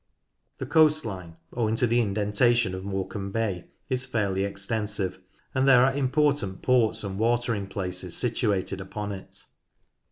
[0.57, 5.19] The coast line, owing to the indentation of Morecambe Bay, is fairly extensive,
[5.53, 9.43] and there are important ports and watering places situated upon it.